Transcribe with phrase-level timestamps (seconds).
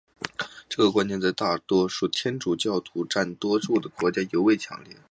[0.67, 4.97] 这个观念在大多数天主教徒占多数的国家尤为强烈。